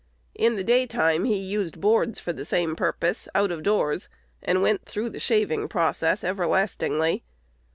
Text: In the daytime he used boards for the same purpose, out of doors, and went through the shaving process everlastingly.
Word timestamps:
In 0.33 0.55
the 0.55 0.63
daytime 0.63 1.25
he 1.25 1.37
used 1.37 1.79
boards 1.79 2.19
for 2.19 2.33
the 2.33 2.43
same 2.43 2.75
purpose, 2.75 3.29
out 3.35 3.51
of 3.51 3.61
doors, 3.61 4.09
and 4.41 4.63
went 4.63 4.83
through 4.83 5.09
the 5.11 5.19
shaving 5.19 5.67
process 5.67 6.23
everlastingly. 6.23 7.23